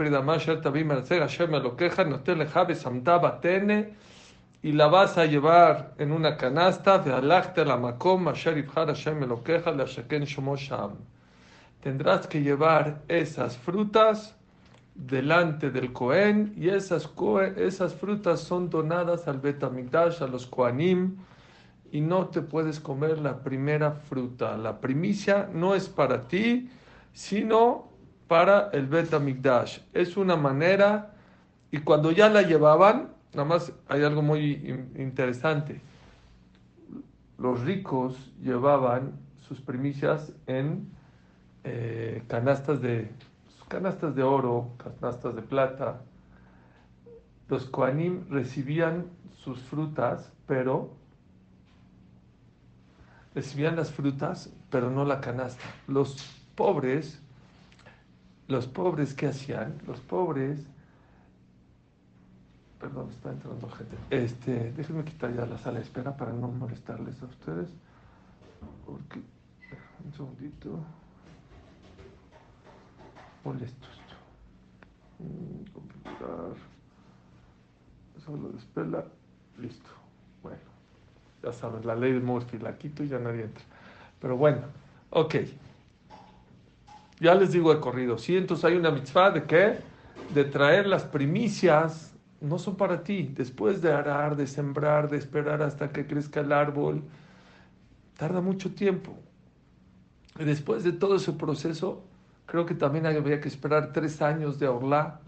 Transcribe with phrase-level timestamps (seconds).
[4.63, 7.03] y la vas a llevar en una canasta.
[11.81, 14.37] Tendrás que llevar esas frutas
[14.95, 17.11] delante del Cohen y esas,
[17.57, 21.17] esas frutas son donadas al Betamigdash, a los Koanim
[21.91, 24.59] y no te puedes comer la primera fruta.
[24.59, 26.69] La primicia no es para ti,
[27.13, 27.89] sino
[28.29, 29.81] para el Bet Amigdash.
[29.93, 31.15] Es una manera,
[31.71, 35.81] y cuando ya la llevaban, nada más hay algo muy interesante.
[37.39, 40.91] Los ricos llevaban sus primicias en
[41.65, 43.11] eh, canastas de
[43.69, 46.01] canastas de oro, canastas de plata.
[47.49, 50.91] Los Koanim recibían sus frutas, pero
[53.35, 55.63] recibían las frutas, pero no la canasta.
[55.87, 57.23] Los pobres,
[58.49, 59.79] los pobres, ¿qué hacían?
[59.87, 60.67] Los pobres,
[62.81, 63.97] perdón, está entrando gente.
[64.11, 67.69] Este, déjenme quitar ya la sala de espera para no molestarles a ustedes.
[68.89, 70.81] Un segundito.
[73.45, 74.01] Molestos.
[75.21, 76.57] Mm, computar.
[78.25, 79.05] Solo de espera.
[79.59, 79.91] Listo.
[80.43, 80.59] Bueno,
[81.41, 83.65] ya saben, la ley de Murphy la quito y ya nadie entra.
[84.21, 84.63] Pero bueno,
[85.11, 85.37] ok.
[87.21, 89.79] Ya les digo de corrido, sí, entonces hay una mitzvah de qué?
[90.35, 95.63] De traer las primicias, no son para ti, después de arar, de sembrar, de esperar
[95.63, 97.03] hasta que crezca el árbol,
[98.17, 99.17] tarda mucho tiempo.
[100.39, 102.05] Y después de todo ese proceso,
[102.47, 105.21] creo que también había que esperar tres años de orla,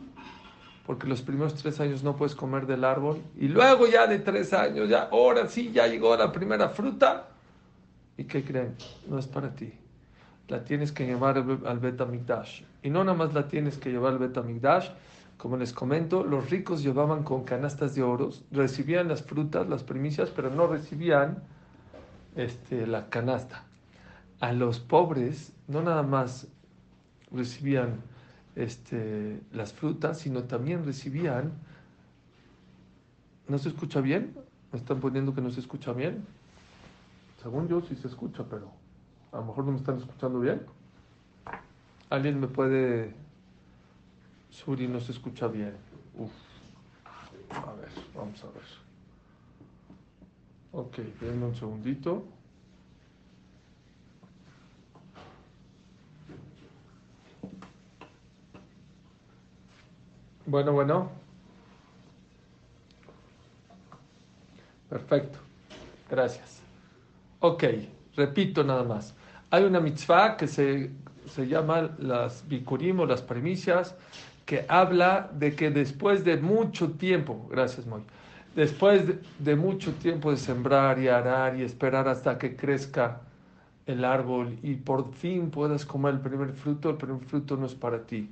[0.87, 4.53] porque los primeros tres años no puedes comer del árbol, y luego ya de tres
[4.53, 7.27] años, ya ahora sí, ya llegó la primera fruta.
[8.17, 8.77] ¿Y qué creen?
[9.09, 9.73] No es para ti
[10.51, 12.63] la tienes que llevar al Betamigdash.
[12.83, 14.91] Y no nada más la tienes que llevar al Betamigdash,
[15.37, 20.29] como les comento, los ricos llevaban con canastas de oros, recibían las frutas, las primicias,
[20.29, 21.43] pero no recibían
[22.37, 23.65] este, la canasta.
[24.41, 26.49] A los pobres no nada más
[27.33, 28.03] recibían
[28.55, 31.53] este, las frutas, sino también recibían...
[33.49, 34.35] ¿No se escucha bien?
[34.73, 36.25] ¿Me están poniendo que no se escucha bien?
[37.43, 38.71] Según yo sí se escucha, pero...
[39.33, 40.67] A lo mejor no me están escuchando bien.
[42.09, 43.15] ¿Alguien me puede...
[44.51, 45.77] Suri no se escucha bien.
[46.17, 46.33] Uf.
[47.51, 48.91] A ver, vamos a ver.
[50.73, 52.25] Ok, denme un segundito.
[60.47, 61.11] Bueno, bueno.
[64.89, 65.39] Perfecto.
[66.11, 66.61] Gracias.
[67.39, 67.65] Ok,
[68.17, 69.15] repito nada más.
[69.51, 70.91] Hay una mitzvah que se,
[71.27, 73.95] se llama las bikurim o las primicias,
[74.45, 78.03] que habla de que después de mucho tiempo, gracias Moy,
[78.55, 79.03] después
[79.39, 83.21] de, mucho tiempo de sembrar y arar y esperar hasta que crezca
[83.87, 87.75] el árbol y por fin puedas comer el primer fruto, el primer fruto no es
[87.75, 88.29] para ti.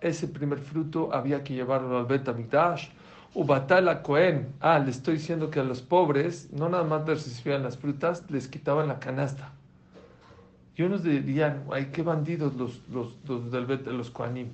[0.00, 2.88] Ese primer fruto había que llevarlo al Bet Amigdash.
[3.32, 4.52] Ubatala Cohen.
[4.60, 8.24] Ah, le estoy diciendo que a los pobres no nada más les recibían las frutas,
[8.28, 9.52] les quitaban la canasta.
[10.74, 14.48] Y unos dirían, ay, qué bandidos los, los, los del Bet, los Koanim.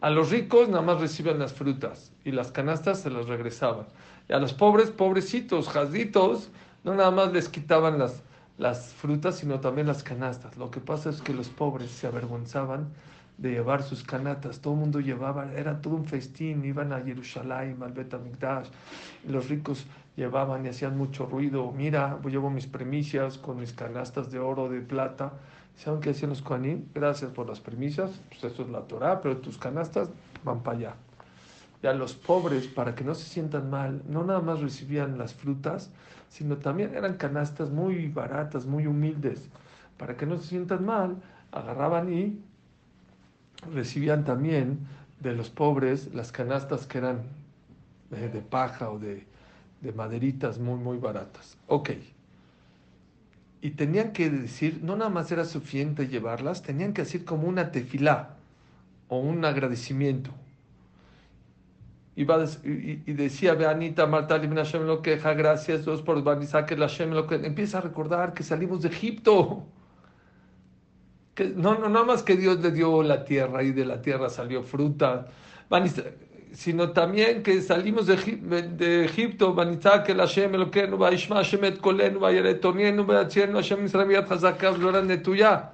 [0.00, 3.86] A los ricos nada más reciben las frutas y las canastas se las regresaban.
[4.28, 6.50] Y a los pobres, pobrecitos, jazditos,
[6.84, 8.22] no nada más les quitaban las,
[8.56, 10.56] las frutas, sino también las canastas.
[10.56, 12.88] Lo que pasa es que los pobres se avergonzaban
[13.42, 14.60] de llevar sus canatas.
[14.60, 18.68] Todo el mundo llevaba, era todo un festín, iban a Jerusalén, al Betamigdash,
[19.26, 19.84] los ricos
[20.16, 21.72] llevaban y hacían mucho ruido.
[21.72, 25.32] Mira, yo llevo mis primicias con mis canastas de oro, de plata.
[25.74, 26.84] ¿Saben qué hacían los Kohanim?
[26.94, 30.10] Gracias por las primicias, pues eso es la Torah, pero tus canastas
[30.44, 30.94] van para allá.
[31.82, 35.34] Y a los pobres, para que no se sientan mal, no nada más recibían las
[35.34, 35.90] frutas,
[36.28, 39.48] sino también eran canastas muy baratas, muy humildes.
[39.96, 41.16] Para que no se sientan mal,
[41.50, 42.40] agarraban y
[43.72, 44.78] recibían también
[45.20, 47.22] de los pobres las canastas que eran
[48.10, 49.24] eh, de paja o de,
[49.80, 51.56] de maderitas muy, muy baratas.
[51.66, 51.90] Ok.
[53.60, 57.70] Y tenían que decir, no nada más era suficiente llevarlas, tenían que decir como una
[57.70, 58.36] tefilá
[59.08, 60.30] o un agradecimiento.
[62.14, 66.22] Y, y, decía, Anita, Marta, Hashem lo queja, gracias Dios por
[66.66, 69.64] que la Hashem lo que empieza a recordar que salimos de Egipto.
[71.34, 74.28] Que, no, no, nada más que Dios le dio la tierra y de la tierra
[74.28, 75.28] salió fruta
[76.52, 79.56] sino también que salimos de, de Egipto,
[80.04, 85.06] que la Hashem Elokeinu, Vaishma Hashem et kolenu, Vayeretonienu, Vayachienu, Hashem Israel Yad Hazakav, Loran
[85.06, 85.70] Netuya.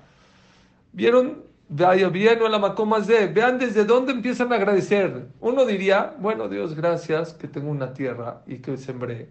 [0.93, 1.43] ¿Vieron?
[1.69, 5.27] Vean desde dónde empiezan a agradecer.
[5.41, 9.29] Uno diría, bueno, Dios, gracias que tengo una tierra y que sembré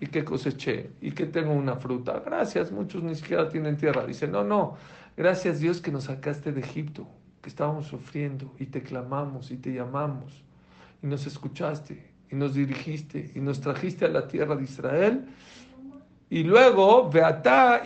[0.00, 2.22] y que coseché y que tengo una fruta.
[2.24, 4.06] Gracias, muchos ni siquiera tienen tierra.
[4.06, 4.76] Dice, no, no,
[5.16, 7.06] gracias Dios que nos sacaste de Egipto,
[7.42, 10.44] que estábamos sufriendo y te clamamos y te llamamos
[11.02, 15.24] y nos escuchaste y nos dirigiste y nos trajiste a la tierra de Israel.
[16.30, 17.82] Y luego, Beata,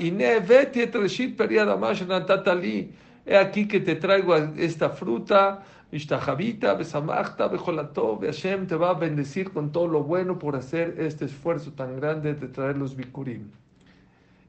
[3.24, 9.86] he aquí que te traigo esta fruta, Besamachta, Hashem te va a bendecir con todo
[9.86, 13.50] lo bueno por hacer este esfuerzo tan grande de traer los bikurim.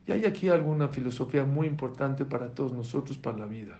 [0.07, 3.77] Y hay aquí alguna filosofía muy importante para todos nosotros, para la vida.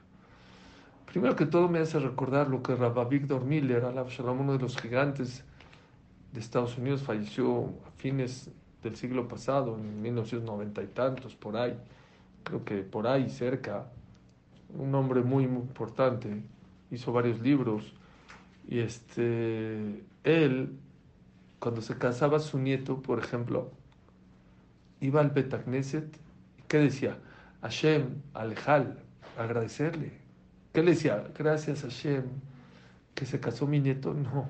[1.06, 5.46] Primero que todo me hace recordar lo que Rabbi Victor Miller, uno de los gigantes
[6.34, 8.50] de Estados Unidos, falleció a fines
[8.82, 11.78] del siglo pasado, en 1990 y tantos, por ahí,
[12.44, 13.86] creo que por ahí cerca,
[14.78, 16.44] un hombre muy, muy importante,
[16.94, 17.94] hizo varios libros,
[18.68, 20.78] y este, él,
[21.60, 23.72] cuando se casaba su nieto, por ejemplo,
[25.02, 26.18] iba al Betagneset,
[26.68, 27.18] ¿qué decía?
[27.62, 29.00] Hashem, Alejal,
[29.38, 30.24] agradecerle,
[30.74, 31.24] ¿Qué le decía?
[31.38, 32.24] Gracias Hashem
[33.14, 34.16] que se casó mi nieto.
[34.16, 34.50] No.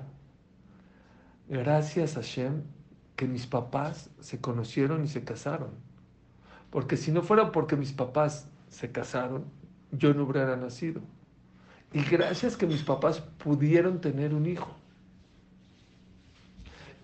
[1.48, 2.62] Gracias Hashem
[3.14, 5.72] que mis papás se conocieron y se casaron.
[6.70, 9.44] Porque si no fuera porque mis papás se casaron,
[9.92, 11.02] yo no hubiera nacido.
[11.94, 14.68] Y gracias que mis papás pudieron tener un hijo.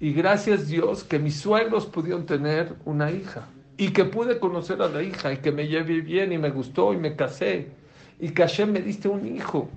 [0.01, 3.47] Y gracias Dios que mis suegros pudieron tener una hija.
[3.77, 6.93] Y que pude conocer a la hija y que me llevé bien y me gustó
[6.93, 7.71] y me casé
[8.19, 9.69] y que Hashem me diste un hijo.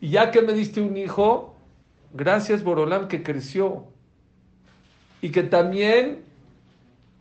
[0.00, 1.54] Y ya que me diste un hijo,
[2.12, 3.84] gracias Borolam que creció.
[5.20, 6.24] Y que también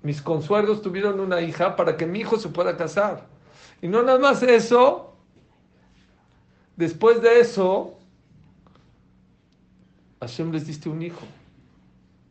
[0.01, 3.27] mis consuegros tuvieron una hija para que mi hijo se pueda casar.
[3.81, 5.16] Y no nada más eso,
[6.77, 7.97] después de eso,
[10.21, 11.25] Hashem les diste un hijo.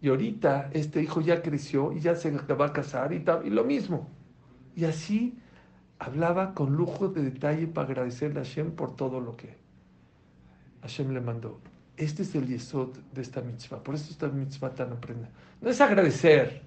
[0.00, 3.64] Y ahorita este hijo ya creció y ya se va a casar y, y lo
[3.64, 4.08] mismo.
[4.74, 5.38] Y así
[5.98, 9.56] hablaba con lujo de detalle para agradecerle a Hashem por todo lo que
[10.82, 11.60] Hashem le mandó.
[11.96, 13.82] Este es el yesod de esta mitzvah.
[13.82, 15.30] Por eso esta mitzvah tan aprenda.
[15.60, 16.62] No es agradecer,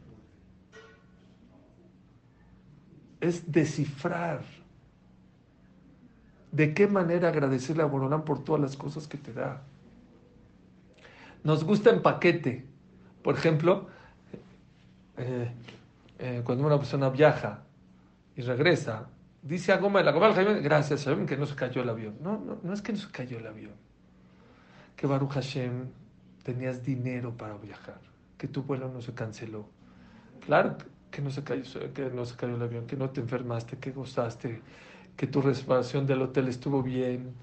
[3.21, 4.41] es descifrar
[6.51, 9.63] de qué manera agradecerle a Borolán por todas las cosas que te da.
[11.43, 12.65] Nos gusta en paquete.
[13.23, 13.87] Por ejemplo,
[15.17, 15.51] eh,
[16.17, 17.63] eh, cuando una persona viaja
[18.35, 19.07] y regresa,
[19.41, 22.17] Dice a Goma, la Goma gracias Hashem que no se cayó el avión.
[22.21, 23.73] No, no, no es que no se cayó el avión.
[24.95, 25.87] Que Baruch Hashem
[26.43, 28.01] tenías dinero para viajar,
[28.37, 29.69] que tu vuelo no se canceló.
[30.45, 30.75] Claro
[31.09, 31.63] que no se cayó,
[31.93, 34.61] que no se cayó el avión, que no te enfermaste, que gozaste,
[35.19, 37.33] que tu reservación del hotel estuvo bien,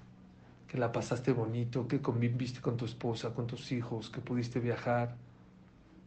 [0.66, 5.14] que la pasaste bonito, que conviviste con tu esposa, con tus hijos, que pudiste viajar.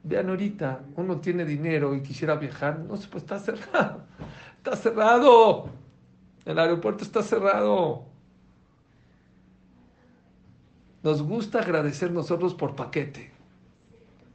[0.01, 4.01] Vean ahorita, uno tiene dinero y quisiera viajar, no se puede, está cerrado.
[4.57, 5.69] Está cerrado.
[6.43, 8.03] El aeropuerto está cerrado.
[11.03, 13.31] Nos gusta agradecer nosotros por paquete.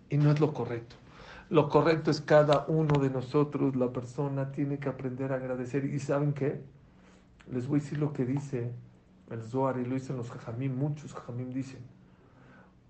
[0.08, 0.94] Y no es lo correcto.
[1.50, 5.84] Lo correcto es cada uno de nosotros, la persona, tiene que aprender a agradecer.
[5.84, 6.62] ¿Y saben qué?
[7.50, 8.72] Les voy a decir lo que dice
[9.30, 11.80] el Zohar, y lo dicen los jajamim, muchos jajamim dicen,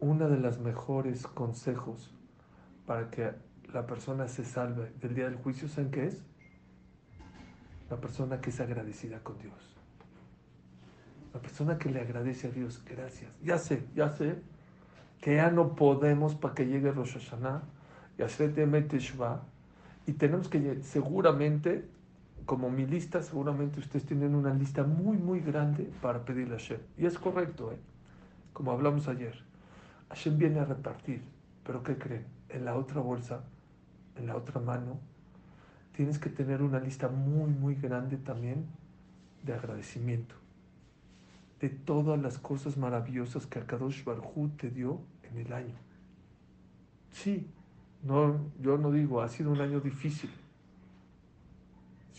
[0.01, 2.13] uno de los mejores consejos
[2.87, 3.33] para que
[3.73, 6.23] la persona se salve del día del juicio, ¿saben qué es?
[7.91, 9.77] La persona que es agradecida con Dios.
[11.33, 13.31] La persona que le agradece a Dios, gracias.
[13.43, 14.37] Ya sé, ya sé
[15.21, 17.63] que ya no podemos para que llegue Rosh Hashanah
[18.19, 19.43] y Teshuvah
[20.07, 21.89] y tenemos que seguramente
[22.47, 26.81] como mi lista, seguramente ustedes tienen una lista muy, muy grande para pedirle a Hashem.
[26.99, 27.79] Y es correcto, ¿eh?
[28.53, 29.43] como hablamos ayer.
[30.11, 31.23] Hashem viene a repartir,
[31.65, 32.27] pero ¿qué creen?
[32.51, 33.45] En la otra bolsa,
[34.17, 34.99] en la otra mano,
[35.93, 38.67] tienes que tener una lista muy, muy grande también
[39.43, 40.35] de agradecimiento.
[41.61, 45.75] De todas las cosas maravillosas que Akadosh Barhu te dio en el año.
[47.11, 47.49] Sí,
[48.03, 50.31] no, yo no digo, ha sido un año difícil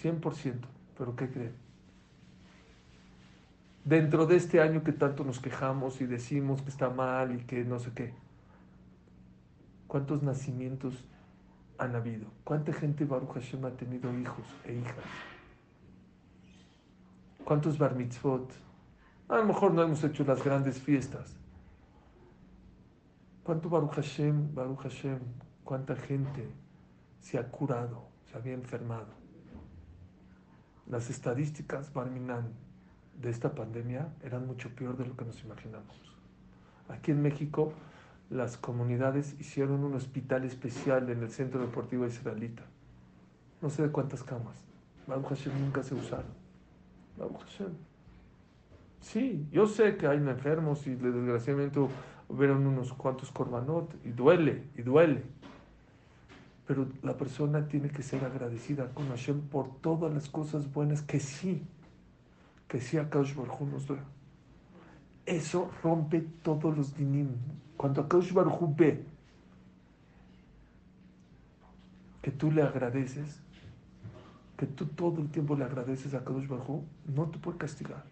[0.02, 0.54] 100%.
[0.98, 1.54] Pero ¿qué creen?
[3.84, 7.64] Dentro de este año que tanto nos quejamos y decimos que está mal y que
[7.64, 8.14] no sé qué,
[9.88, 11.06] ¿cuántos nacimientos
[11.78, 12.26] han habido?
[12.44, 15.06] ¿Cuánta gente Baruch Hashem ha tenido hijos e hijas?
[17.44, 18.52] ¿Cuántos bar mitzvot?
[19.28, 21.36] A lo mejor no hemos hecho las grandes fiestas.
[23.44, 25.20] ¿Cuánto Baruch Hashem, Baruch Hashem,
[25.64, 26.50] cuánta gente
[27.20, 29.26] se ha curado, se había enfermado?
[30.88, 32.54] Las estadísticas, Barminan,
[33.22, 35.96] de esta pandemia eran mucho peor de lo que nos imaginamos.
[36.90, 37.74] Aquí en México,
[38.30, 42.64] las comunidades hicieron un hospital especial en el Centro Deportivo Israelita.
[43.62, 44.64] No sé de cuántas camas.
[45.08, 46.32] Baruch Hashem nunca se usaron.
[47.18, 47.74] Baruch Hashem.
[49.00, 51.80] Sí, yo sé que hay enfermos y desgraciadamente
[52.28, 55.24] hubieron unos cuantos corbanot y duele, y duele.
[56.66, 61.20] Pero la persona tiene que ser agradecida con Hashem por todas las cosas buenas que
[61.20, 61.62] sí,
[62.68, 64.04] que sí Akash Baruj nos da.
[65.26, 67.30] Eso rompe todos los dinim.
[67.78, 69.06] Cuando Akash Baruj ve
[72.26, 73.40] que tú le agradeces,
[74.58, 78.04] que tú todo el tiempo le agradeces a Akadosh Baruj no te puede castigar,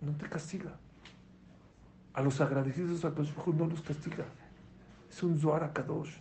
[0.00, 0.76] no te castiga.
[2.12, 4.24] A los agradecidos a Akadosh Baruj no los castiga.
[5.08, 6.12] Es un Zohar a Kadosh.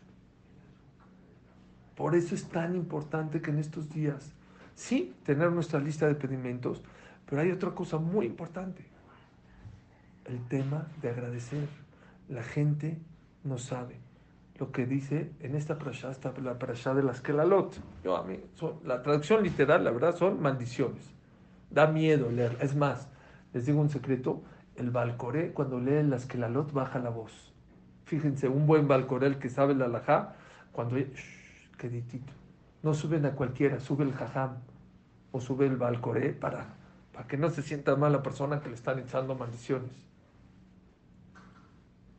[2.01, 4.33] Por eso es tan importante que en estos días,
[4.73, 6.81] sí, tener nuestra lista de pedimentos,
[7.29, 8.83] pero hay otra cosa muy importante,
[10.25, 11.67] el tema de agradecer.
[12.27, 12.97] La gente
[13.43, 13.99] no sabe
[14.57, 17.79] lo que dice en esta parasha, esta, la parasha de las Kelalot.
[18.03, 18.39] Yo, a mí,
[18.83, 21.03] la traducción literal, la verdad, son maldiciones.
[21.69, 22.57] Da miedo leer.
[22.61, 23.09] Es más,
[23.53, 24.41] les digo un secreto,
[24.75, 27.53] el Balcoré, cuando lee las Kelalot, baja la voz.
[28.05, 30.33] Fíjense, un buen Balcoré, el que sabe la alajá,
[30.71, 30.97] cuando
[32.83, 34.57] No suben a cualquiera, sube el jajam
[35.31, 36.75] o sube el balcoré para,
[37.13, 39.91] para que no se sienta mal la persona que le están echando maldiciones.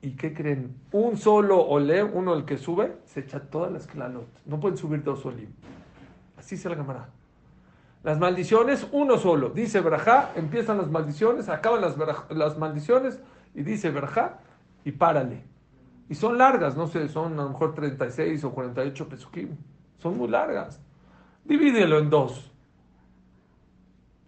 [0.01, 0.75] ¿Y qué creen?
[0.91, 4.27] Un solo olé, uno el que sube, se echa todas las clalot.
[4.47, 5.51] No pueden subir dos olim.
[6.37, 7.09] Así se la cámara.
[8.03, 9.51] Las maldiciones, uno solo.
[9.51, 11.97] Dice Brajá, empiezan las maldiciones, acaban las,
[12.31, 13.21] las maldiciones
[13.55, 14.41] y dice Brajá
[14.85, 15.45] y párale.
[16.13, 19.57] Y son largas, no sé, son a lo mejor 36 o 48 pesukim.
[19.97, 20.79] Son muy largas.
[21.43, 22.53] Divídelo en dos.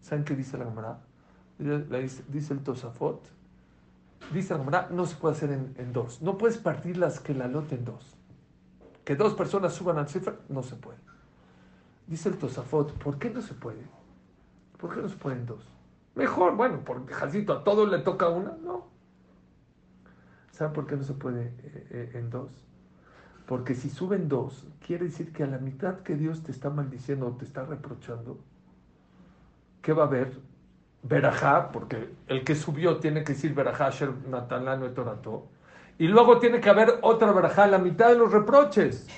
[0.01, 1.01] ¿Saben qué dice la Gemara?
[1.59, 3.21] Dice, el Tosafot.
[4.33, 6.23] Dice la Gemara, no se puede hacer en, dos.
[6.23, 8.17] No puedes partir las que la lote en dos.
[9.05, 10.97] Que dos personas suban al cifra, no se puede.
[12.07, 13.85] Dice el Tosafot, ¿por qué no se puede?
[14.79, 15.63] ¿Por qué no se puede en dos?
[16.15, 18.94] Mejor, bueno, porque Jacito a todo le toca una, no.
[20.55, 22.49] ¿Saben por qué no se puede eh, eh, en dos?
[23.45, 27.27] Porque si suben dos, quiere decir que a la mitad que Dios te está maldiciendo
[27.27, 28.39] o te está reprochando,
[29.83, 30.39] ¿qué va a haber?
[31.03, 35.49] Verajá, porque el que subió tiene que decir Verajá, Sher Natalano Torato.
[35.99, 39.09] Y luego tiene que haber otra Verajá, la mitad de los reproches.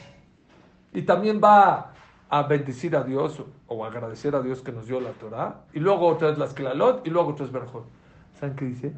[0.94, 1.92] Y también va
[2.30, 5.66] a bendecir a Dios o agradecer a Dios que nos dio la Torah.
[5.74, 7.84] Y luego otra es las Klalot y luego otra es Verajot.
[8.40, 8.94] ¿Saben qué dice?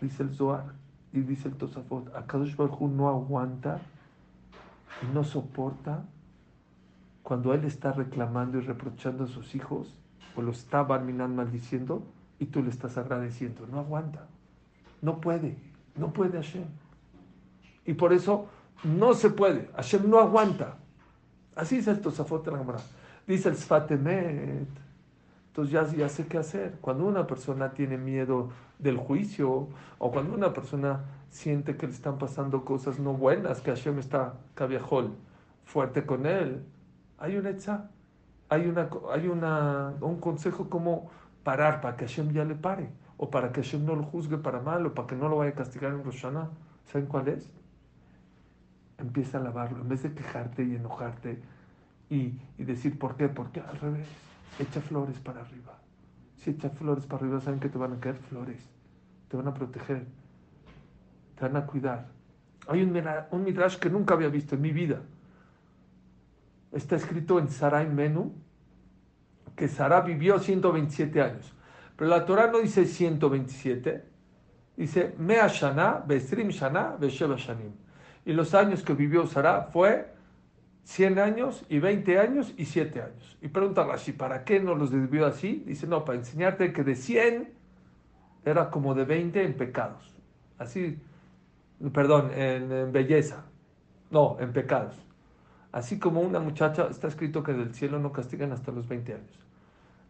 [0.00, 0.80] Dice el Zohar
[1.12, 3.80] y dice el Tosafot, Akadosh Baruj no aguanta
[5.02, 6.04] y no soporta
[7.22, 9.94] cuando él está reclamando y reprochando a sus hijos,
[10.36, 12.02] o lo está barminando maldiciendo,
[12.38, 13.66] y tú le estás agradeciendo.
[13.66, 14.26] No aguanta.
[15.02, 15.56] No puede.
[15.96, 16.64] No puede Hashem.
[17.84, 18.48] Y por eso
[18.82, 19.70] no se puede.
[19.76, 20.76] Hashem no aguanta.
[21.54, 22.62] Así dice el Tosafot de la
[23.26, 24.68] Dice el Sfatemet.
[25.50, 26.78] Entonces ya, ya sé qué hacer.
[26.80, 32.18] Cuando una persona tiene miedo del juicio o cuando una persona siente que le están
[32.18, 35.12] pasando cosas no buenas, que Hashem está cabiajol
[35.64, 36.64] fuerte con él,
[37.18, 37.90] hay una etza,
[38.48, 41.10] hay, una, hay una, un consejo como
[41.42, 42.88] parar para que Hashem ya le pare.
[43.16, 45.50] o para que Hashem no lo juzgue para mal, o para que no lo vaya
[45.50, 46.48] a castigar en Roshana.
[46.86, 47.52] ¿Saben cuál es?
[48.98, 49.82] Empieza a lavarlo.
[49.82, 51.38] En vez de quejarte y enojarte
[52.08, 53.28] y, y decir, ¿por qué?
[53.28, 54.08] Porque al revés.
[54.58, 55.78] Echa flores para arriba.
[56.36, 58.62] Si echa flores para arriba, saben que te van a caer flores.
[59.28, 60.06] Te van a proteger.
[61.36, 62.08] Te van a cuidar.
[62.68, 65.00] Hay un, un midrash que nunca había visto en mi vida.
[66.72, 68.34] Está escrito en Sarai Menú
[69.60, 71.52] que Sara vivió 127 años.
[71.96, 74.04] Pero la Torah no dice 127,
[74.74, 77.72] dice Mea Shana, Besrim Shana, Besheva Shanim.
[78.24, 80.14] Y los años que vivió Sara fue
[80.84, 83.38] 100 años y 20 años y 7 años.
[83.40, 85.62] Y pregunta Rashi, ¿para qué no los desvió así?
[85.66, 87.52] Dice, no, para enseñarte que de 100
[88.44, 90.14] era como de 20 en pecados.
[90.58, 91.00] Así,
[91.92, 93.44] perdón, en, belleza.
[94.10, 94.94] No, en pecados.
[95.72, 99.46] Así como una muchacha, está escrito que del cielo no castigan hasta los 20 años.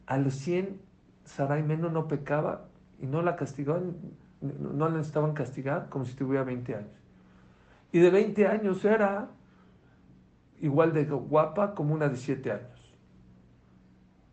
[0.07, 0.81] A los 100,
[1.25, 2.67] Sarai Meno no pecaba
[3.01, 3.97] y no la castigaban,
[4.41, 7.01] no la necesitaban castigar como si tuviera 20 años.
[7.93, 9.29] Y de 20 años era
[10.61, 12.97] igual de guapa como una de 7 años.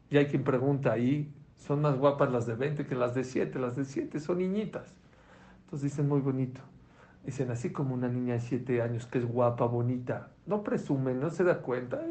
[0.10, 3.58] Y hay quien pregunta ahí, son más guapas las de 20 que las de 7,
[3.60, 4.94] las de 7 son niñitas.
[5.64, 6.62] Entonces dicen muy bonito.
[7.26, 11.30] Dicen así como una niña de 7 años que es guapa, bonita, no presume, no
[11.30, 12.02] se da cuenta,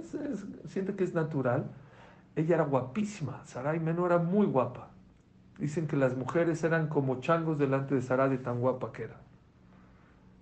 [0.66, 1.70] siente que es natural.
[2.34, 4.90] Ella era guapísima, Sarai Menú era muy guapa.
[5.58, 9.20] Dicen que las mujeres eran como changos delante de Sarai de tan guapa que era.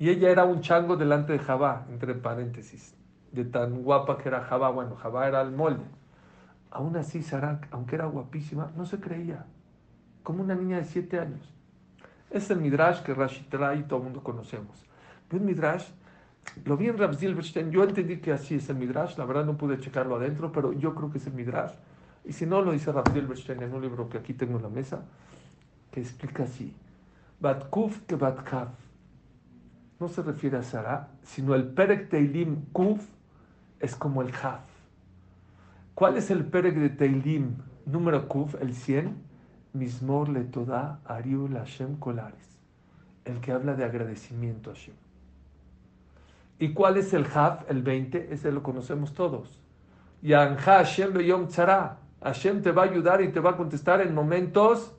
[0.00, 2.96] Y ella era un chango delante de Jabá, entre paréntesis
[3.34, 4.70] de tan guapa que era Jabá.
[4.70, 5.84] Bueno, Jabá era el molde.
[6.70, 9.44] Aún así, Sarah, aunque era guapísima, no se creía.
[10.22, 11.52] Como una niña de siete años.
[12.30, 14.84] Es el Midrash que Rashi trae y todo el mundo conocemos.
[15.28, 15.86] Pero el Midrash,
[16.64, 19.56] lo vi en Rav Zilberstein, yo entendí que así es el Midrash, la verdad no
[19.56, 21.72] pude checarlo adentro, pero yo creo que es el Midrash.
[22.24, 24.68] Y si no, lo dice Rav Zilberstein en un libro que aquí tengo en la
[24.68, 25.04] mesa,
[25.90, 26.74] que explica así.
[27.40, 28.70] Batkuf que Batkaf.
[30.00, 33.06] No se refiere a Sarah, sino el Perek Teilim Kuf
[33.84, 34.62] es como el Haf.
[35.94, 39.14] ¿Cuál es el Pereg de Teilim número Kuf, el 100?
[39.74, 42.56] Mismor le toda Ariu Hashem Kolares.
[43.24, 44.94] El que habla de agradecimiento a Hashem.
[46.58, 48.32] ¿Y cuál es el Haf, el 20?
[48.32, 49.60] Ese lo conocemos todos.
[50.22, 51.98] Yanja Hashem Beyom Tzara.
[52.22, 54.96] Hashem te va a ayudar y te va a contestar en momentos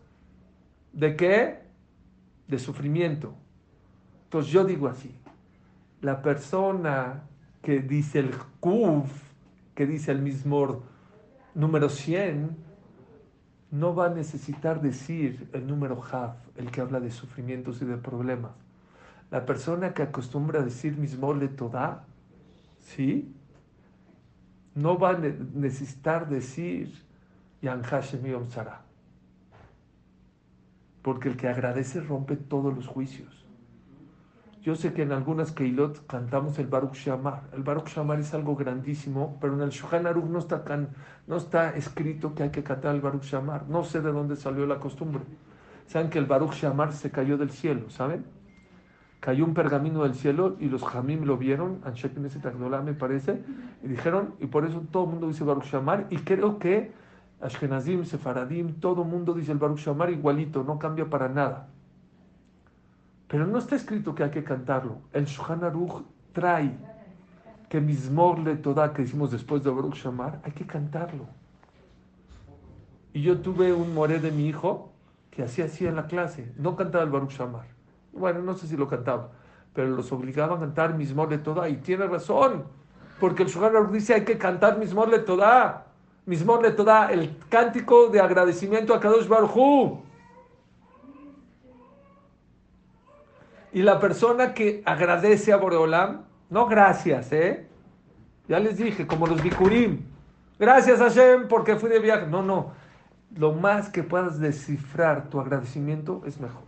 [0.94, 1.60] de qué?
[2.48, 3.34] De sufrimiento.
[4.26, 5.16] Entonces yo digo así,
[6.02, 7.24] la persona
[7.66, 9.12] que dice el Kuf,
[9.74, 10.84] que dice el mismo
[11.56, 12.56] número 100,
[13.72, 17.98] no va a necesitar decir el número Haf, el que habla de sufrimientos y de
[17.98, 18.52] problemas.
[19.32, 22.06] La persona que acostumbra a decir mismo le toda,
[22.82, 23.34] ¿sí?
[24.76, 26.94] No va a necesitar decir
[27.64, 28.46] Yan Hashem Yom
[31.02, 33.45] Porque el que agradece rompe todos los juicios.
[34.66, 37.44] Yo sé que en algunas Keilot cantamos el Baruch Shamar.
[37.54, 40.64] El Baruch Shamar es algo grandísimo, pero en el Shulchan Aruch no está,
[41.28, 43.70] no está escrito que hay que cantar el Baruch Shamar.
[43.70, 45.22] No sé de dónde salió la costumbre.
[45.86, 48.26] Saben que el Baruch Shamar se cayó del cielo, ¿saben?
[49.20, 52.40] Cayó un pergamino del cielo y los Jamim lo vieron, Anshek ese
[52.84, 53.44] me parece,
[53.84, 56.92] y dijeron, y por eso todo el mundo dice Baruch Shamar, y creo que
[57.40, 61.68] Ashkenazim, Sefaradim, todo el mundo dice el Baruch Shamar igualito, no cambia para nada.
[63.28, 64.98] Pero no está escrito que hay que cantarlo.
[65.12, 66.78] El Shulchan Aruch trae
[67.70, 71.26] que Mismor le toda que hicimos después de Baruch Shamar, hay que cantarlo.
[73.14, 74.92] Y yo tuve un moré de mi hijo
[75.32, 77.66] que hacía así en la clase, no cantaba el Baruch Shamar.
[78.14, 79.32] Bueno, no sé si lo cantaba,
[79.74, 82.66] pero los obligaba a cantar Mismor le toda y tiene razón,
[83.20, 85.88] porque el Shulchan Aruch dice hay que cantar Mismor le toda.
[86.26, 89.52] Mismor le toda, el cántico de agradecimiento a Kadosh Baruch
[93.76, 97.68] Y la persona que agradece a Boreolam, no gracias, ¿eh?
[98.48, 100.06] Ya les dije, como los Bikurim.
[100.58, 102.26] Gracias Hashem porque fui de viaje.
[102.26, 102.72] No, no.
[103.36, 106.64] Lo más que puedas descifrar tu agradecimiento es mejor.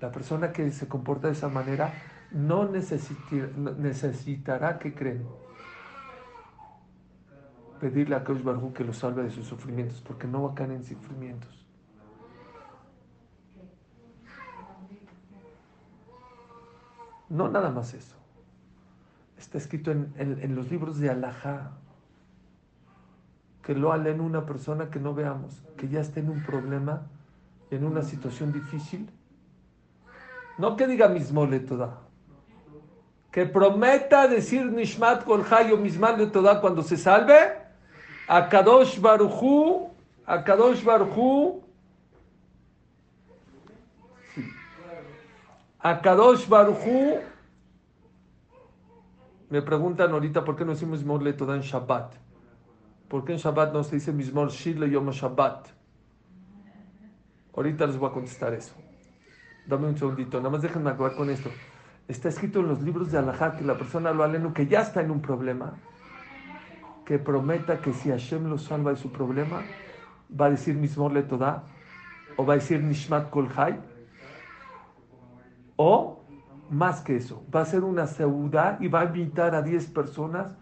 [0.00, 1.92] La persona que se comporta de esa manera
[2.30, 5.28] no necesitará que creen.
[7.80, 10.70] Pedirle a Kaush Barhu que lo salve de sus sufrimientos, porque no va a caer
[10.70, 11.63] en sufrimientos.
[17.28, 18.16] No nada más eso.
[19.38, 21.72] Está escrito en, los libros de Alajá.
[23.62, 27.06] Que lo alen una persona que no veamos, que ya esté en un problema,
[27.70, 29.08] en una situación difícil.
[30.58, 31.98] No que diga mismo le toda.
[33.32, 37.64] Que prometa decir Nishmat Kolhayo mismal le toda cuando se salve.
[38.28, 39.90] A Kadosh Baruchu,
[40.24, 41.64] a Kadosh Baruchu
[45.86, 47.20] A Kadosh Baruchu
[49.50, 52.14] me preguntan ahorita por qué no decimos Mismor le en Shabbat.
[53.06, 55.68] ¿Por qué en Shabbat no se dice Mismor Shir le Yom Shabbat?
[57.54, 58.74] Ahorita les voy a contestar eso.
[59.66, 61.50] Dame un segundito, nada más déjenme acabar con esto.
[62.08, 65.02] Está escrito en los libros de Allah que la persona lo aleno que ya está
[65.02, 65.74] en un problema,
[67.04, 69.60] que prometa que si Hashem lo salva de su problema,
[70.40, 71.26] va a decir Mismor le
[72.36, 73.50] o va a decir Nishmat Kol
[75.76, 76.20] o
[76.70, 80.52] más que eso, va a ser una seudá y va a invitar a 10 personas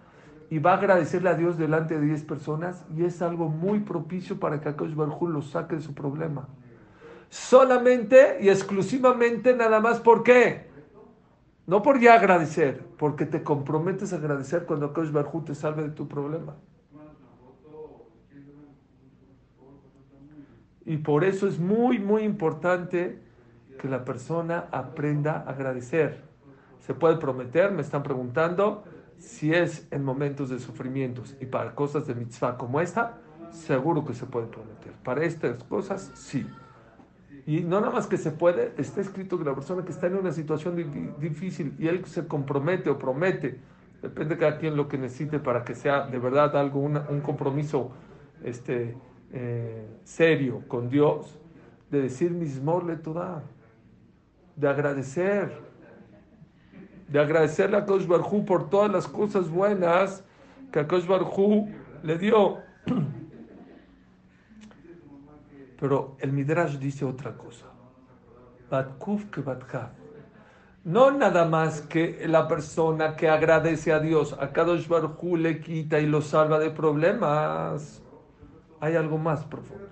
[0.51, 4.39] y va a agradecerle a Dios delante de 10 personas y es algo muy propicio
[4.39, 6.49] para que Akash Barjú lo saque de su problema.
[7.31, 10.71] Solamente y exclusivamente nada más, ¿por qué?
[11.67, 15.91] No por ya agradecer, porque te comprometes a agradecer cuando Akash Barjú te salve de
[15.91, 16.57] tu problema.
[20.85, 23.23] Y por eso es muy, muy importante
[23.79, 26.23] que la persona aprenda a agradecer.
[26.81, 28.85] Se puede prometer, me están preguntando,
[29.19, 33.19] si es en momentos de sufrimientos y para cosas de mitzvah como esta,
[33.51, 34.93] seguro que se puede prometer.
[35.05, 36.47] Para estas cosas, sí.
[37.47, 40.17] Y no nada más que se puede, está escrito que la persona que está en
[40.17, 40.77] una situación
[41.19, 43.59] difícil y él se compromete o promete,
[44.01, 47.93] depende de cada quien lo que necesite para que sea de verdad algo, un compromiso
[48.45, 48.97] este,
[49.33, 51.39] eh, serio con Dios,
[51.91, 53.43] de decir mismor le toda,
[54.57, 55.53] de agradecer,
[57.09, 60.25] de agradecerle a Kosh Barhu por todas las cosas buenas
[60.71, 61.07] que a Kosh
[62.03, 62.59] le dio.
[65.81, 67.67] Pero el Midrash dice otra cosa.
[68.71, 69.43] Batkuf que
[70.85, 75.99] No nada más que la persona que agradece a Dios, a Kadosh Barhu le quita
[75.99, 78.03] y lo salva de problemas
[78.83, 79.87] hay algo más profundo.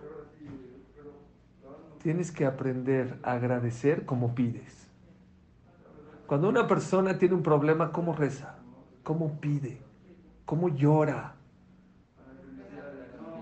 [2.02, 4.88] Tienes que aprender a agradecer como pides.
[6.26, 8.54] Cuando una persona tiene un problema, ¿cómo reza?
[9.02, 9.80] ¿Cómo pide?
[10.44, 11.34] ¿Cómo llora?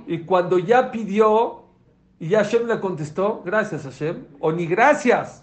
[0.06, 1.64] Y cuando ya pidió
[2.18, 5.38] y ya Hashem le contestó, gracias Hashem, o ni gracias.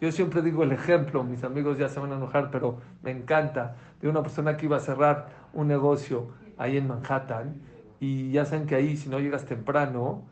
[0.00, 3.76] Yo siempre digo el ejemplo, mis amigos ya se van a enojar, pero me encanta,
[4.00, 7.60] de una persona que iba a cerrar un negocio ahí en Manhattan
[8.00, 10.22] y ya saben que ahí si no llegas temprano,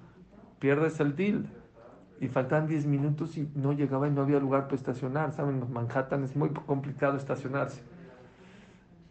[0.59, 1.47] pierdes el deal.
[2.21, 5.33] Y faltan 10 minutos y no llegaba y no había lugar para estacionar.
[5.33, 7.83] Saben, en Manhattan es muy complicado estacionarse.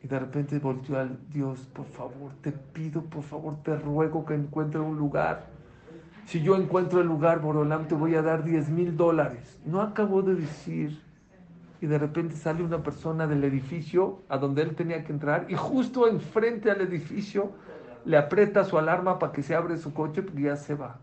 [0.03, 4.33] Y de repente volteó al Dios, por favor, te pido, por favor, te ruego que
[4.33, 5.47] encuentre un lugar.
[6.25, 9.59] Si yo encuentro el lugar, Borolam, te voy a dar 10 mil dólares.
[9.65, 11.01] No acabó de decir.
[11.81, 15.55] Y de repente sale una persona del edificio a donde él tenía que entrar y
[15.55, 17.51] justo enfrente al edificio
[18.05, 20.99] le aprieta su alarma para que se abre su coche porque ya se va.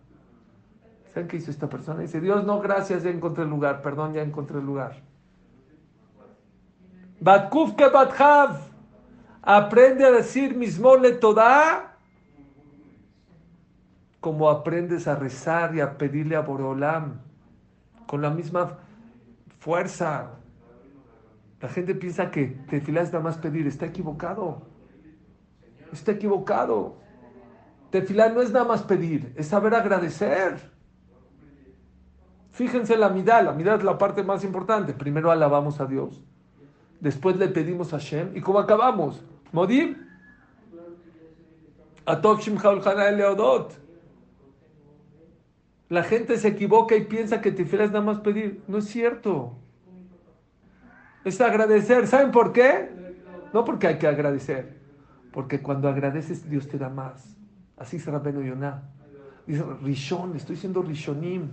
[1.13, 2.01] ¿Saben qué hizo esta persona?
[2.01, 5.03] Dice, Dios, no, gracias, ya encontré el lugar, perdón, ya encontré el lugar.
[7.21, 8.61] Batkuf que bathav.
[9.43, 11.97] Aprende a decir mismole toda
[14.21, 17.21] como aprendes a rezar y a pedirle a Borolam
[18.07, 18.79] con la misma
[19.59, 20.33] fuerza.
[21.63, 24.71] La gente piensa que te filas nada más pedir, está equivocado
[25.93, 26.97] está equivocado.
[27.91, 30.71] Tefilar no es nada más pedir, es saber agradecer.
[32.61, 34.93] Fíjense la midá, la midá es la parte más importante.
[34.93, 36.21] Primero alabamos a Dios,
[37.01, 39.25] después le pedimos a Shem, y ¿cómo acabamos?
[39.51, 39.97] Modim.
[45.89, 48.63] La gente se equivoca y piensa que tefilar es nada más pedir.
[48.69, 49.57] No es cierto.
[51.25, 52.07] Es agradecer.
[52.07, 52.91] ¿Saben por qué?
[53.55, 54.77] No porque hay que agradecer
[55.33, 57.39] porque cuando agradeces, Dios te da más.
[57.79, 58.83] Así será Beno Yonah.
[59.47, 61.49] Dice, Rishon, estoy siendo Rishonim.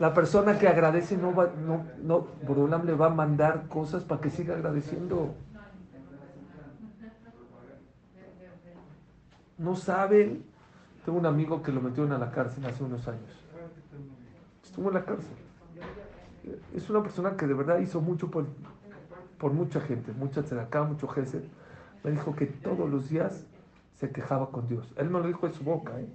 [0.00, 4.30] La persona que agradece no va, no, no, le va a mandar cosas para que
[4.30, 5.34] siga agradeciendo.
[9.58, 10.42] No saben.
[11.04, 13.30] Tengo un amigo que lo metieron a la cárcel hace unos años.
[14.64, 15.36] Estuvo en la cárcel.
[16.74, 18.46] Es una persona que de verdad hizo mucho por,
[19.38, 21.44] por mucha gente, mucha acá, mucho gesed
[22.02, 23.46] me dijo que todos los días
[23.94, 24.92] se quejaba con Dios.
[24.96, 26.08] Él me lo dijo de su boca, ¿eh?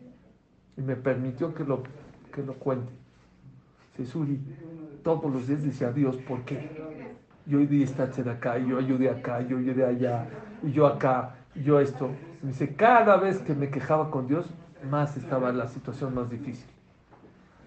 [0.78, 1.84] Y me permitió que lo,
[2.34, 2.92] que lo cuente.
[4.04, 4.42] Suri,
[5.04, 6.70] todos los días decía Dios, ¿por qué?
[7.46, 10.28] Yo di esta de acá, yo ayudé acá, yo ayudé allá,
[10.64, 12.10] yo acá, yo esto.
[12.42, 14.50] Dice, cada vez que me quejaba con Dios,
[14.90, 16.68] más estaba la situación más difícil.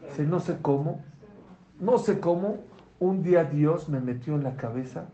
[0.09, 1.05] Dice, no sé cómo,
[1.79, 2.65] no sé cómo,
[2.99, 5.07] un día Dios me metió en la cabeza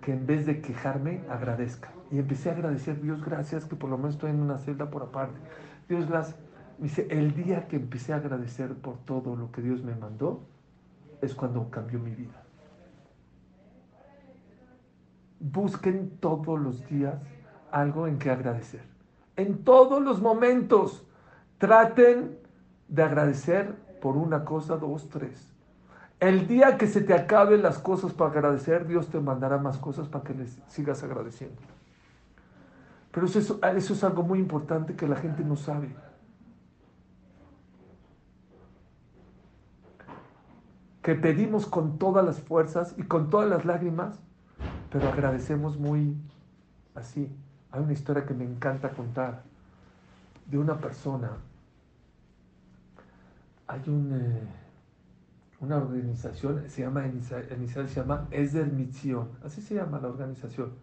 [0.00, 1.90] que en vez de quejarme, agradezca.
[2.10, 5.02] Y empecé a agradecer, Dios gracias que por lo menos estoy en una celda por
[5.02, 5.38] aparte.
[5.88, 6.38] Dios gracias.
[6.78, 10.42] Dice, el día que empecé a agradecer por todo lo que Dios me mandó,
[11.20, 12.42] es cuando cambió mi vida.
[15.40, 17.16] Busquen todos los días
[17.70, 18.82] algo en que agradecer.
[19.36, 21.04] En todos los momentos
[21.58, 22.38] traten
[22.88, 25.48] de agradecer por una cosa, dos, tres.
[26.20, 30.08] El día que se te acaben las cosas para agradecer, Dios te mandará más cosas
[30.08, 31.60] para que les sigas agradeciendo.
[33.12, 35.88] Pero eso es, eso es algo muy importante que la gente no sabe.
[41.08, 44.20] Que pedimos con todas las fuerzas y con todas las lágrimas,
[44.92, 46.14] pero agradecemos muy
[46.94, 47.34] así.
[47.70, 49.42] Hay una historia que me encanta contar
[50.44, 51.30] de una persona.
[53.68, 54.48] Hay eh,
[55.60, 58.28] una organización, se llama, inicial se llama
[59.42, 60.74] así se llama la organización.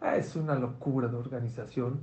[0.00, 2.00] Ah, es una locura de organización.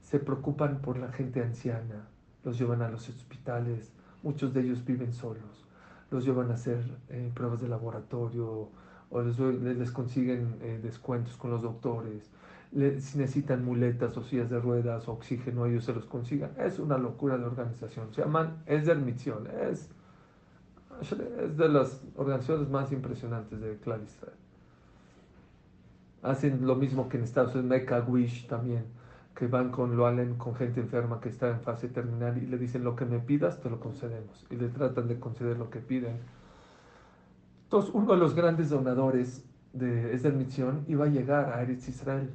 [0.00, 2.08] Se preocupan por la gente anciana,
[2.42, 5.66] los llevan a los hospitales, muchos de ellos viven solos,
[6.10, 8.68] los llevan a hacer eh, pruebas de laboratorio
[9.10, 12.30] o les, les consiguen eh, descuentos con los doctores
[12.72, 16.52] si necesitan muletas o sillas de ruedas o oxígeno, ellos se los consigan.
[16.58, 18.12] Es una locura de organización.
[18.14, 19.48] Se llaman Esder Misión.
[19.48, 19.90] Es,
[21.00, 24.36] es de las organizaciones más impresionantes de Clar Israel.
[26.22, 28.84] Hacen lo mismo que en Estados Unidos, Mecca Wish también,
[29.34, 32.58] que van con lo Allen, con gente enferma que está en fase terminal y le
[32.58, 34.46] dicen lo que me pidas, te lo concedemos.
[34.50, 36.16] Y le tratan de conceder lo que piden.
[37.64, 42.30] Entonces, uno de los grandes donadores de Esder Misión iba a llegar a Eretz Israel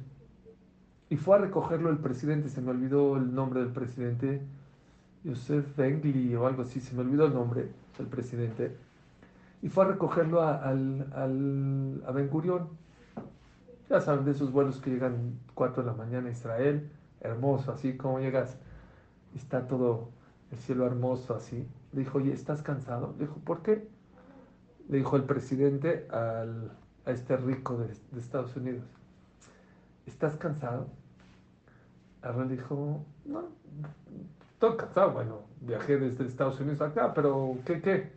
[1.08, 4.42] y fue a recogerlo el presidente, se me olvidó el nombre del presidente,
[5.24, 8.76] Joseph Bengli o algo así, se me olvidó el nombre del presidente,
[9.62, 12.68] y fue a recogerlo a, al, al, a Ben Gurion.
[13.88, 17.96] Ya saben, de esos vuelos que llegan 4 de la mañana a Israel, hermoso, así
[17.96, 18.58] como llegas,
[19.34, 20.10] está todo
[20.50, 21.68] el cielo hermoso así.
[21.92, 23.14] Le dijo, oye, ¿estás cansado?
[23.18, 23.88] Le dijo, ¿por qué?
[24.88, 26.72] Le dijo el presidente al,
[27.04, 28.84] a este rico de, de Estados Unidos.
[30.06, 30.88] ¿estás cansado?
[32.22, 33.44] Arnold dijo, no,
[34.52, 38.12] estoy cansado, bueno, viajé desde Estados Unidos acá, pero ¿qué, qué?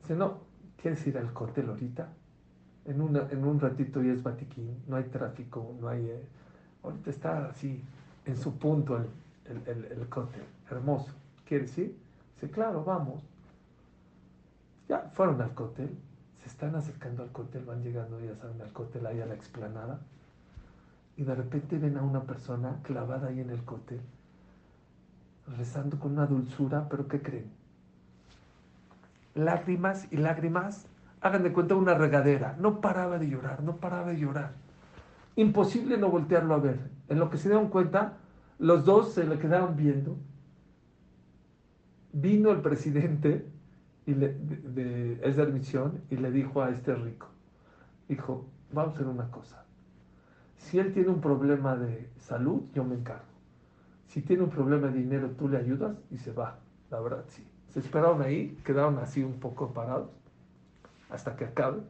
[0.00, 0.38] Dice, no,
[0.80, 2.08] ¿quieres ir al cóctel ahorita?
[2.90, 6.04] En, una, en un ratito ya es Batiquín, no hay tráfico, no hay...
[6.04, 6.22] Eh,
[6.82, 7.82] ahorita está así,
[8.26, 9.06] en su punto el,
[9.66, 11.12] el, el, cóctel, hermoso.
[11.46, 11.96] ¿Quieres ir?
[12.34, 13.22] Dice, claro, vamos.
[14.88, 15.90] Ya fueron al cóctel,
[16.42, 20.00] se están acercando al cóctel, van llegando, ya saben, al cóctel ahí a la explanada
[21.16, 24.00] y de repente ven a una persona clavada ahí en el cote,
[25.58, 27.50] rezando con una dulzura, pero ¿qué creen?
[29.34, 30.86] Lágrimas y lágrimas,
[31.20, 34.52] hagan de cuenta una regadera, no paraba de llorar, no paraba de llorar.
[35.36, 36.78] Imposible no voltearlo a ver.
[37.08, 38.18] En lo que se dieron cuenta,
[38.58, 40.16] los dos se le quedaron viendo.
[42.12, 43.46] Vino el presidente
[44.06, 47.28] y de, de, esa misión y le dijo a este rico,
[48.08, 49.60] dijo, vamos a hacer una cosa
[50.60, 53.24] si él tiene un problema de salud, yo me encargo.
[54.06, 56.58] Si tiene un problema de dinero, tú le ayudas y se va.
[56.90, 57.44] La verdad, sí.
[57.70, 60.10] Se esperaron ahí, quedaron así un poco parados
[61.10, 61.80] hasta que acabe.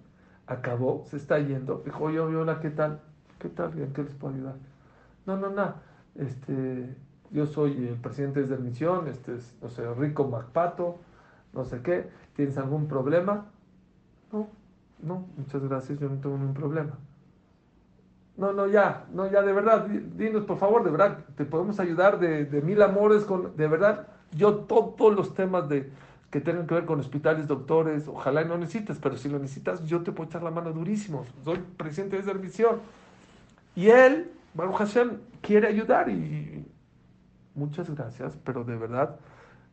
[0.47, 1.83] Acabó, se está yendo.
[1.85, 3.01] Dijo, oye, hola, ¿qué tal?
[3.39, 3.79] ¿Qué tal?
[3.79, 4.57] ¿En qué les puedo ayudar?
[5.27, 5.75] No, no, no.
[6.17, 6.97] Este,
[7.31, 10.99] yo soy el presidente de misión, este es, no sé, Rico Macpato,
[11.53, 12.11] no sé qué.
[12.35, 13.47] ¿Tienes algún problema?
[14.33, 14.49] No,
[15.03, 16.99] no, muchas gracias, yo no tengo ningún problema.
[18.37, 22.19] No, no, ya, no, ya, de verdad, dinos por favor, de verdad, te podemos ayudar
[22.19, 25.93] de, mil amores, con, de verdad, yo todos los temas de,
[26.31, 30.03] que tengan que ver con hospitales, doctores, ojalá no necesites, pero si lo necesitas, yo
[30.03, 32.81] te puedo echar la mano durísimo, soy presidente de esa misión.
[33.75, 36.67] Y él, Baruch Hashem, quiere ayudar y
[37.55, 39.19] muchas gracias, pero de verdad,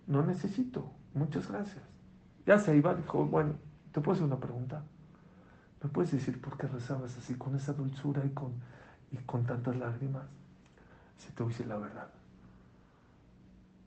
[0.08, 1.84] no necesito, muchas gracias.
[2.48, 3.56] Ya se iba, dijo, bueno,
[3.92, 4.84] ¿te puedo hacer una pregunta?
[5.84, 8.54] ¿Me puedes decir por qué rezabas así, con esa dulzura y con,
[9.12, 10.26] y con tantas lágrimas?
[11.18, 12.08] Si te voy a decir la verdad.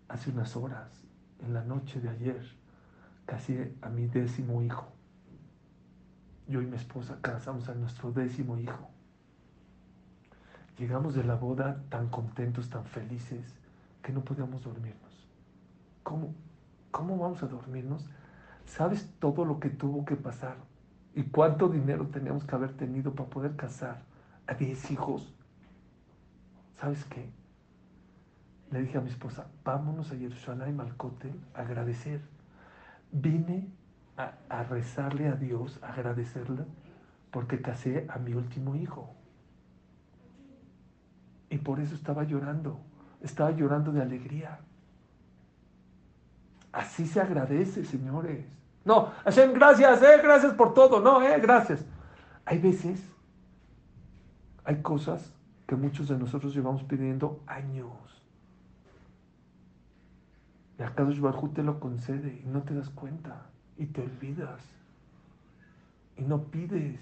[0.09, 0.89] Hace unas horas,
[1.41, 2.60] en la noche de ayer,
[3.31, 4.89] casi a mi décimo hijo.
[6.49, 8.91] Yo y mi esposa casamos a nuestro décimo hijo.
[10.77, 13.55] Llegamos de la boda tan contentos, tan felices,
[14.03, 15.29] que no podíamos dormirnos.
[16.03, 16.35] ¿Cómo?
[16.91, 18.05] ¿Cómo vamos a dormirnos?
[18.67, 20.57] ¿Sabes todo lo que tuvo que pasar
[21.15, 24.03] ¿Y cuánto dinero teníamos que haber tenido para poder casar
[24.47, 25.35] a 10 hijos?
[26.77, 27.31] ¿Sabes qué?
[28.71, 32.21] Le dije a mi esposa, vámonos a Jerusalén al cóctel a agradecer.
[33.13, 33.69] Vine
[34.17, 36.65] a, rezarle a Dios, a agradecerle,
[37.31, 39.15] porque casé a mi último hijo.
[41.49, 42.81] Y por eso estaba llorando,
[43.21, 44.61] estaba llorando de alegría.
[46.73, 48.47] Así se agradece, señores.
[48.85, 51.01] No, Hashem, gracias, eh, gracias por todo.
[51.01, 51.85] No, eh, gracias.
[52.45, 53.03] Hay veces,
[54.65, 55.35] hay cosas
[55.67, 58.20] que muchos de nosotros llevamos pidiendo años.
[60.81, 64.63] Y a Kadosh Baruj te lo concede y no te das cuenta y te olvidas
[66.17, 66.99] y no pides.